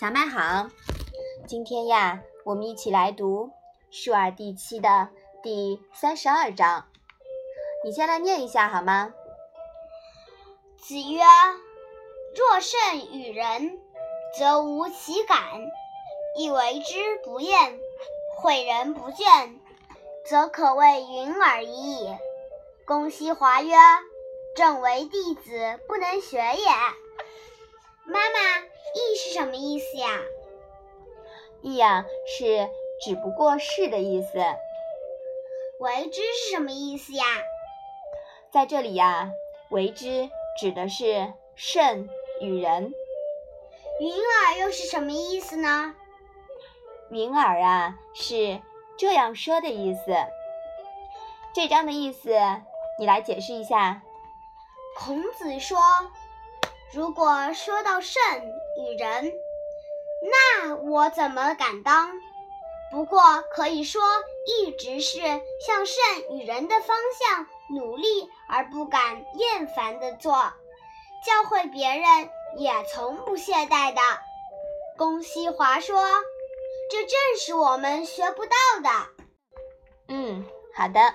[0.00, 0.66] 小麦好，
[1.46, 3.48] 今天呀，我们一起来读
[3.90, 5.10] 《述而》第七的
[5.42, 6.86] 第三十二章。
[7.84, 9.12] 你先来念一下好吗？
[10.78, 11.20] 子曰
[12.34, 13.78] ：“若甚与人，
[14.38, 15.36] 则无其感；
[16.34, 17.78] 亦为之不厌，
[18.42, 19.54] 诲人不倦，
[20.24, 22.16] 则可谓云尔已矣。”
[22.88, 23.76] 公西华曰
[24.56, 26.70] ：“正为弟子，不能学也。”
[28.10, 28.38] 妈妈，
[28.92, 30.18] 亦是什么意思呀？
[31.62, 32.68] 亦呀，是
[33.00, 34.44] 只不过是的意思。
[35.78, 37.24] 为之是什么意思呀？
[38.50, 39.30] 在这里呀，
[39.68, 40.28] 为之
[40.58, 42.08] 指的是圣
[42.40, 42.92] 与人。
[44.00, 45.94] 云尔又是什么意思呢？
[47.10, 48.60] 云尔啊，是
[48.98, 50.16] 这样说的意思。
[51.54, 52.36] 这章的意思，
[52.98, 54.02] 你来解释一下。
[54.98, 55.78] 孔子说。
[56.92, 58.20] 如果说到圣
[58.76, 59.32] 与人，
[60.22, 62.10] 那我怎么敢当？
[62.90, 64.02] 不过可以说，
[64.44, 65.96] 一直是向圣
[66.30, 70.34] 与人的方向努力，而不敢厌烦的做，
[71.24, 74.00] 教会别人也从不懈怠的。
[74.98, 76.02] 龚西华说
[76.90, 78.90] ：“这正是我们学不到的。”
[80.08, 81.14] 嗯，好的。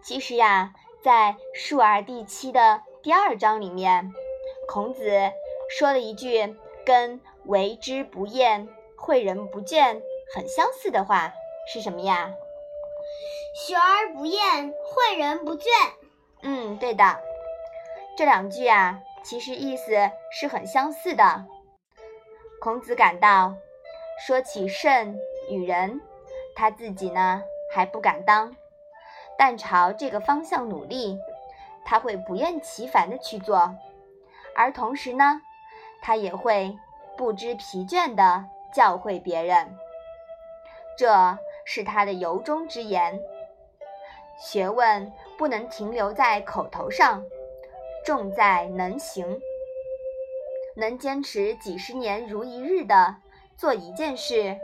[0.00, 4.12] 其实呀，在《述而》第七的第二章里面。
[4.72, 5.02] 孔子
[5.68, 10.00] 说了一句跟“为之不厌，诲人不倦”
[10.32, 11.32] 很相似的话，
[11.66, 12.32] 是什么呀
[13.66, 15.66] ？“学而不厌，诲人不倦。”
[16.42, 17.18] 嗯，对的。
[18.16, 21.44] 这两句啊，其实意思是很相似的。
[22.60, 23.56] 孔子感到，
[24.24, 26.00] 说起圣与人，
[26.54, 27.42] 他自己呢
[27.74, 28.54] 还不敢当，
[29.36, 31.18] 但朝这个方向努力，
[31.84, 33.74] 他会不厌其烦的去做。
[34.54, 35.40] 而同时呢，
[36.02, 36.76] 他也会
[37.16, 39.76] 不知疲倦地教诲别人，
[40.96, 43.20] 这是他的由衷之言。
[44.38, 47.24] 学问不能停留在口头上，
[48.04, 49.40] 重在能行。
[50.76, 53.16] 能坚持几十年如一日的
[53.56, 54.58] 做一件事，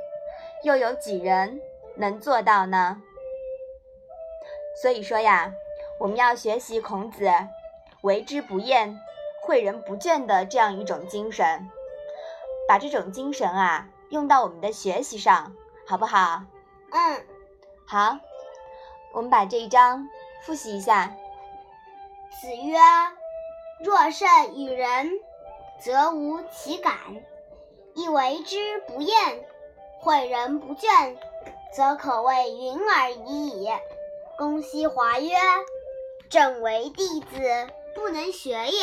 [0.63, 1.61] 又有几人
[1.97, 3.03] 能做到呢？
[4.81, 5.53] 所以说呀，
[5.99, 7.31] 我们要学习孔子，
[8.03, 8.99] 为之不厌。
[9.47, 11.71] 诲人不倦的这样一种精神，
[12.67, 15.55] 把这种精神啊用到我们的学习上，
[15.87, 16.43] 好不好？
[16.91, 17.25] 嗯，
[17.87, 18.19] 好。
[19.13, 20.09] 我们把这一章
[20.43, 21.15] 复习一下。
[22.41, 22.77] 子曰
[23.83, 25.11] ：“若甚与人，
[25.81, 26.93] 则无其感；
[27.95, 29.17] 亦为之不厌，
[30.03, 31.17] 诲人不倦，
[31.73, 33.69] 则可谓云尔已矣。”
[34.37, 35.35] 公西华曰
[36.29, 38.83] ：“正为弟子，不能学也。”